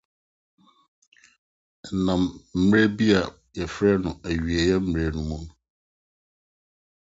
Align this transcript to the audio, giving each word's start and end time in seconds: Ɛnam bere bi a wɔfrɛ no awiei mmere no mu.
Ɛnam 1.87 2.23
bere 2.69 2.81
bi 2.97 3.05
a 3.19 3.21
wɔfrɛ 3.55 3.91
no 4.03 4.09
awiei 4.29 4.71
mmere 4.85 5.09
no 5.15 5.21
mu. 5.29 5.37